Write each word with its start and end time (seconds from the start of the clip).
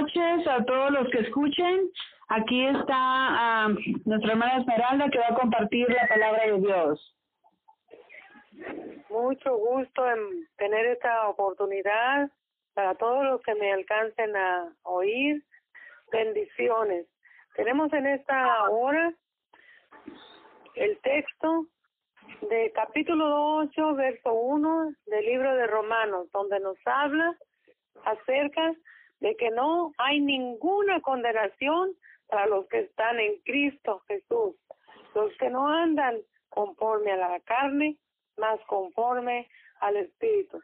noches 0.00 0.46
a 0.46 0.64
todos 0.64 0.90
los 0.92 1.10
que 1.10 1.20
escuchen. 1.20 1.90
Aquí 2.28 2.66
está 2.66 3.68
nuestra 4.04 4.32
hermana 4.32 4.60
Esmeralda 4.60 5.10
que 5.10 5.18
va 5.18 5.28
a 5.28 5.34
compartir 5.34 5.88
la 5.90 6.06
palabra 6.06 6.46
de 6.46 6.58
Dios. 6.60 7.16
Mucho 9.10 9.56
gusto 9.56 10.08
en 10.08 10.48
tener 10.56 10.86
esta 10.86 11.28
oportunidad 11.28 12.30
para 12.74 12.94
todos 12.94 13.24
los 13.24 13.42
que 13.42 13.54
me 13.54 13.72
alcancen 13.72 14.36
a 14.36 14.72
oír. 14.84 15.42
Bendiciones. 16.12 17.06
Tenemos 17.56 17.92
en 17.92 18.06
esta 18.06 18.70
hora 18.70 19.12
el 20.76 20.98
texto 21.00 21.66
de 22.48 22.72
capítulo 22.74 23.56
8, 23.58 23.94
verso 23.96 24.32
1 24.32 24.94
del 25.06 25.26
libro 25.26 25.54
de 25.56 25.66
Romanos, 25.66 26.28
donde 26.32 26.58
nos 26.60 26.78
habla 26.86 27.36
acerca 28.04 28.74
de 29.20 29.36
que 29.36 29.50
no 29.50 29.92
hay 29.98 30.20
ninguna 30.20 31.00
condenación 31.00 31.92
para 32.28 32.46
los 32.46 32.66
que 32.68 32.80
están 32.80 33.20
en 33.20 33.38
Cristo 33.40 34.02
Jesús, 34.08 34.56
los 35.14 35.32
que 35.38 35.50
no 35.50 35.68
andan 35.68 36.16
conforme 36.48 37.12
a 37.12 37.16
la 37.16 37.40
carne, 37.40 37.96
más 38.36 38.58
conforme 38.66 39.48
al 39.80 39.96
Espíritu. 39.96 40.60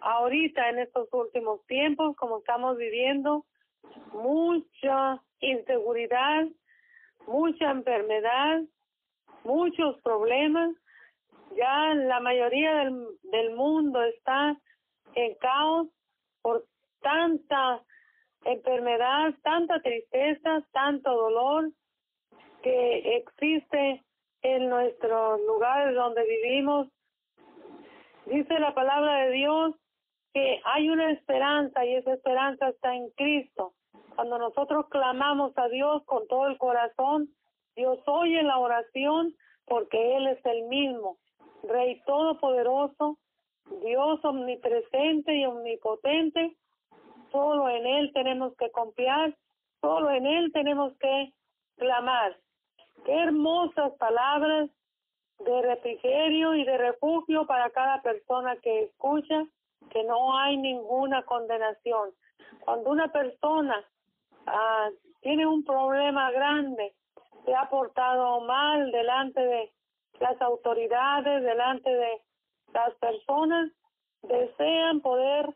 Ahorita, 0.00 0.68
en 0.68 0.78
estos 0.80 1.08
últimos 1.12 1.64
tiempos, 1.66 2.16
como 2.16 2.38
estamos 2.38 2.76
viviendo, 2.76 3.44
mucha 4.12 5.22
inseguridad, 5.40 6.46
mucha 7.26 7.70
enfermedad, 7.70 8.62
muchos 9.44 10.00
problemas. 10.02 10.74
Ya 11.56 11.94
la 11.94 12.20
mayoría 12.20 12.84
del, 12.84 13.06
del 13.24 13.54
mundo 13.54 14.02
está 14.02 14.56
en 15.14 15.34
caos 15.36 15.88
por 16.42 16.64
tanta 17.08 17.82
enfermedad, 18.44 19.34
tanta 19.42 19.80
tristeza, 19.80 20.62
tanto 20.72 21.10
dolor 21.10 21.70
que 22.62 23.16
existe 23.16 24.04
en 24.42 24.68
nuestros 24.68 25.40
lugares 25.46 25.94
donde 25.94 26.22
vivimos. 26.24 26.88
Dice 28.26 28.58
la 28.58 28.74
palabra 28.74 29.24
de 29.24 29.30
Dios 29.32 29.74
que 30.34 30.60
hay 30.64 30.90
una 30.90 31.10
esperanza 31.12 31.84
y 31.86 31.94
esa 31.94 32.12
esperanza 32.12 32.68
está 32.68 32.94
en 32.94 33.08
Cristo. 33.10 33.72
Cuando 34.14 34.38
nosotros 34.38 34.86
clamamos 34.90 35.56
a 35.56 35.68
Dios 35.68 36.04
con 36.04 36.28
todo 36.28 36.48
el 36.48 36.58
corazón, 36.58 37.30
Dios 37.74 37.98
oye 38.06 38.42
la 38.42 38.58
oración 38.58 39.34
porque 39.64 40.16
Él 40.16 40.26
es 40.26 40.44
el 40.44 40.64
mismo, 40.64 41.16
Rey 41.62 42.02
Todopoderoso, 42.04 43.18
Dios 43.82 44.24
omnipresente 44.24 45.34
y 45.34 45.46
omnipotente. 45.46 46.56
Solo 47.30 47.68
en 47.68 47.86
Él 47.86 48.12
tenemos 48.12 48.54
que 48.56 48.70
confiar, 48.70 49.34
solo 49.80 50.10
en 50.10 50.26
Él 50.26 50.52
tenemos 50.52 50.96
que 50.98 51.32
clamar. 51.76 52.36
Qué 53.04 53.14
hermosas 53.14 53.92
palabras 53.98 54.70
de 55.38 55.62
refrigerio 55.62 56.54
y 56.54 56.64
de 56.64 56.78
refugio 56.78 57.46
para 57.46 57.70
cada 57.70 58.02
persona 58.02 58.56
que 58.56 58.84
escucha 58.84 59.44
que 59.90 60.04
no 60.04 60.36
hay 60.36 60.56
ninguna 60.56 61.22
condenación. 61.22 62.10
Cuando 62.64 62.90
una 62.90 63.08
persona 63.08 63.84
ah, 64.46 64.88
tiene 65.20 65.46
un 65.46 65.64
problema 65.64 66.30
grande, 66.30 66.94
se 67.44 67.54
ha 67.54 67.68
portado 67.68 68.40
mal 68.40 68.90
delante 68.90 69.40
de 69.40 69.72
las 70.20 70.40
autoridades, 70.42 71.42
delante 71.42 71.90
de 71.90 72.20
las 72.74 72.94
personas, 72.96 73.70
desean 74.22 75.00
poder 75.00 75.54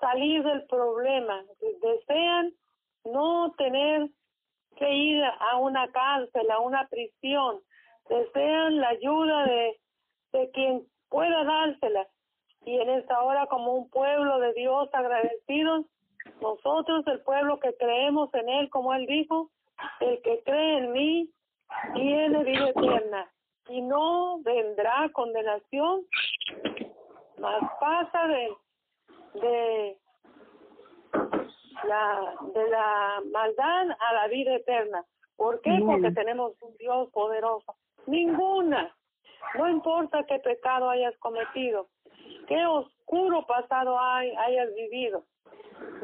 salir 0.00 0.42
del 0.42 0.64
problema, 0.66 1.42
desean 1.60 2.52
no 3.04 3.54
tener 3.56 4.08
que 4.76 4.90
ir 4.90 5.24
a 5.24 5.56
una 5.58 5.90
cárcel, 5.90 6.50
a 6.50 6.60
una 6.60 6.86
prisión, 6.88 7.60
desean 8.08 8.80
la 8.80 8.88
ayuda 8.88 9.44
de, 9.46 9.80
de 10.32 10.50
quien 10.50 10.86
pueda 11.08 11.44
dársela. 11.44 12.06
Y 12.64 12.78
en 12.78 12.90
esta 12.90 13.22
hora, 13.22 13.46
como 13.46 13.74
un 13.74 13.90
pueblo 13.90 14.40
de 14.40 14.52
Dios 14.54 14.88
agradecidos, 14.92 15.86
nosotros, 16.40 17.06
el 17.06 17.20
pueblo 17.20 17.60
que 17.60 17.74
creemos 17.76 18.32
en 18.34 18.48
Él, 18.48 18.70
como 18.70 18.92
Él 18.92 19.06
dijo, 19.06 19.50
el 20.00 20.20
que 20.22 20.42
cree 20.44 20.78
en 20.78 20.92
mí 20.92 21.30
tiene 21.94 22.44
vida 22.44 22.68
eterna 22.70 23.30
y 23.68 23.80
no 23.82 24.40
vendrá 24.42 25.08
condenación, 25.12 26.02
mas 27.38 27.62
pasa 27.80 28.26
de, 28.28 28.48
la 31.96 32.34
de 32.54 32.68
la 32.70 33.22
maldad 33.32 33.90
a 33.98 34.12
la 34.14 34.28
vida 34.28 34.54
eterna. 34.54 35.04
¿Por 35.36 35.60
qué? 35.60 35.78
Porque 35.84 36.10
tenemos 36.12 36.52
un 36.62 36.76
Dios 36.76 37.10
poderoso. 37.10 37.76
Ninguna. 38.06 38.94
No 39.54 39.68
importa 39.68 40.24
qué 40.24 40.38
pecado 40.38 40.88
hayas 40.90 41.16
cometido, 41.18 41.88
qué 42.48 42.66
oscuro 42.66 43.46
pasado 43.46 43.98
hay, 43.98 44.34
hayas 44.34 44.74
vivido. 44.74 45.24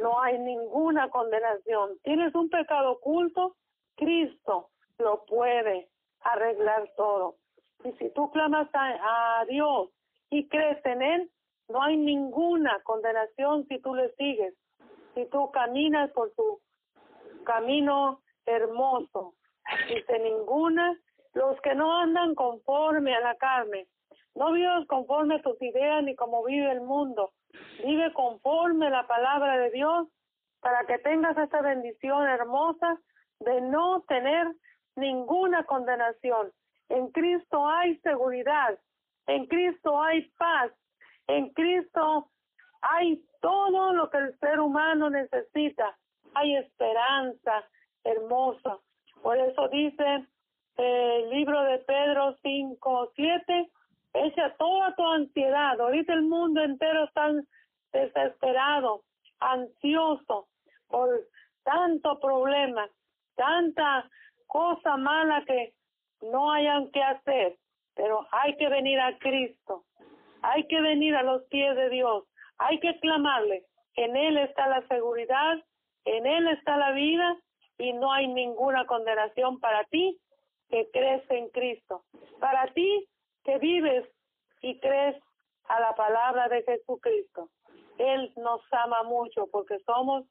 No 0.01 0.21
hay 0.21 0.39
ninguna 0.39 1.09
condenación. 1.11 1.99
Tienes 2.03 2.35
un 2.35 2.51
pecado 2.51 2.93
oculto, 2.93 3.57
Cristo 3.97 4.69
lo 4.99 5.25
puede 5.25 5.89
arreglar 6.21 6.91
todo. 6.97 7.37
Y 7.85 7.93
si 7.93 8.11
tú 8.11 8.31
clamas 8.31 8.69
a, 8.75 9.41
a 9.41 9.45
Dios 9.47 9.89
y 10.31 10.47
crees 10.49 10.85
en 10.85 11.03
Él, 11.03 11.31
no 11.69 11.83
hay 11.83 11.97
ninguna 11.97 12.81
condenación 12.85 13.67
si 13.67 13.81
tú 13.81 13.95
le 13.95 14.13
sigues, 14.15 14.55
si 15.15 15.27
tú 15.27 15.51
caminas 15.51 16.11
por 16.13 16.35
su 16.35 16.61
camino 17.45 18.21
hermoso. 18.47 19.35
Dice 19.89 20.19
ninguna, 20.19 20.99
los 21.35 21.61
que 21.61 21.75
no 21.75 21.99
andan 21.99 22.35
conforme 22.35 23.15
a 23.15 23.21
la 23.21 23.37
carne, 23.37 23.87
no 24.35 24.53
vivas 24.53 24.87
conforme 24.87 25.37
a 25.37 25.43
tus 25.43 25.61
ideas 25.63 26.03
ni 26.03 26.15
como 26.17 26.45
vive 26.45 26.71
el 26.71 26.81
mundo, 26.81 27.33
vive 27.85 28.13
conforme 28.13 28.87
a 28.87 28.91
la 28.91 29.07
palabra 29.07 29.59
de 29.59 29.71
Dios 29.71 30.09
para 30.61 30.85
que 30.87 30.99
tengas 30.99 31.37
esta 31.37 31.61
bendición 31.61 32.27
hermosa 32.29 32.99
de 33.41 33.61
no 33.61 34.03
tener 34.03 34.47
ninguna 34.97 35.65
condenación. 35.65 36.53
En 36.89 37.09
Cristo 37.09 37.67
hay 37.69 37.99
seguridad, 37.99 38.79
en 39.27 39.47
Cristo 39.47 40.01
hay 40.01 40.31
paz, 40.39 40.73
en 41.27 41.51
Cristo 41.51 42.31
hay 42.83 43.25
todo 43.41 43.93
lo 43.93 44.11
que 44.11 44.19
el 44.19 44.39
ser 44.39 44.61
humano 44.61 45.11
necesita. 45.11 45.97
Hay 46.35 46.57
esperanza 46.57 47.65
hermosa. 48.05 48.79
Por 49.23 49.39
eso 49.39 49.69
dice 49.69 50.27
el 50.77 51.31
libro 51.31 51.63
de 51.65 51.79
Pedro 51.79 52.37
5, 52.43 53.13
7, 53.15 53.71
echa 54.15 54.55
toda 54.57 54.95
tu 54.95 55.07
ansiedad. 55.07 55.81
Ahorita 55.81 56.13
el 56.13 56.23
mundo 56.23 56.63
entero 56.63 57.05
está 57.05 57.31
desesperado, 57.93 59.03
ansioso 59.39 60.49
por 60.89 61.09
tanto 61.63 62.19
problema, 62.21 62.89
tanta 63.37 64.09
cosa 64.47 64.97
mala 64.97 65.45
que 65.45 65.73
no 66.21 66.53
hayan 66.53 66.91
que 66.91 67.03
hacer, 67.03 67.57
pero 67.95 68.27
hay 68.31 68.57
que 68.57 68.69
venir 68.69 69.01
a 69.01 69.19
Cristo, 69.19 69.85
hay 70.43 70.67
que 70.67 70.81
venir 70.81 71.15
a 71.17 71.23
los 71.23 71.43
pies 71.45 71.75
de 71.77 71.89
Dios, 71.91 72.25
hay 72.59 72.79
que 72.81 72.99
clamarle, 73.01 73.65
en 73.97 74.17
Él 74.17 74.39
está 74.39 74.67
la 74.69 74.87
seguridad, 74.89 75.59
en 76.05 76.27
Él 76.27 76.49
está 76.49 76.77
la 76.77 76.93
vida 76.93 77.37
y 77.79 77.93
no 77.93 78.13
hay 78.13 78.29
ninguna 78.29 78.87
condenación 78.87 79.61
para 79.61 79.85
ti 79.85 80.19
que 80.69 80.89
crees 80.93 81.23
en 81.31 81.49
Cristo, 81.51 82.05
para 82.41 82.67
ti 82.73 83.09
que 83.45 83.59
vives 83.59 84.09
y 84.61 84.79
crees 84.81 85.17
a 85.65 85.81
la 85.81 85.95
palabra 85.95 86.49
de 86.49 86.63
Jesucristo. 86.63 87.51
Él 87.99 88.33
nos 88.37 88.61
ama 88.73 89.03
mucho 89.03 89.47
porque 89.51 89.79
somos 89.81 90.25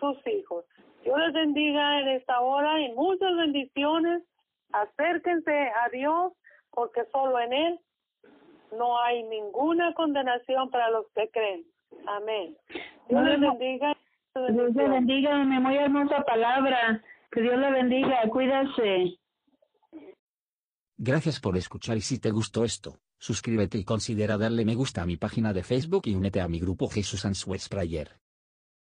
sus 0.00 0.26
hijos. 0.26 0.64
Dios 1.02 1.18
les 1.18 1.32
bendiga 1.32 2.00
en 2.00 2.08
esta 2.08 2.40
hora 2.40 2.80
y 2.80 2.92
muchas 2.92 3.36
bendiciones. 3.36 4.22
Acérquense 4.72 5.70
a 5.82 5.88
Dios 5.90 6.32
porque 6.70 7.04
solo 7.12 7.38
en 7.40 7.52
Él 7.52 7.80
no 8.76 9.00
hay 9.00 9.22
ninguna 9.24 9.94
condenación 9.94 10.70
para 10.70 10.90
los 10.90 11.06
que 11.14 11.28
creen. 11.30 11.64
Amén. 12.06 12.56
Dios 13.08 13.24
les 13.24 13.40
bendiga. 13.40 13.96
Dios 14.34 14.74
les 14.74 14.90
bendiga, 14.90 15.44
mi 15.44 15.58
muy 15.58 15.76
hermosa 15.76 16.22
palabra. 16.22 17.02
Que 17.30 17.42
Dios 17.42 17.58
le 17.58 17.70
bendiga. 17.70 18.22
Cuídase. 18.30 19.18
Gracias 20.96 21.40
por 21.40 21.56
escuchar 21.56 21.96
y 21.96 22.00
si 22.00 22.18
te 22.18 22.30
gustó 22.30 22.64
esto, 22.64 22.98
suscríbete 23.18 23.78
y 23.78 23.84
considera 23.84 24.36
darle 24.36 24.64
me 24.64 24.74
gusta 24.74 25.02
a 25.02 25.06
mi 25.06 25.16
página 25.16 25.52
de 25.52 25.62
Facebook 25.62 26.02
y 26.06 26.14
únete 26.14 26.40
a 26.40 26.48
mi 26.48 26.58
grupo 26.58 26.88
Jesús 26.88 27.24
Answers 27.24 27.68
Prayer. 27.68 28.18